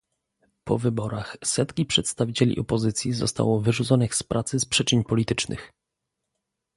[0.67, 5.73] Po wyborach setki przedstawicieli opozycji zostało wyrzuconych z pracy z przyczyn politycznych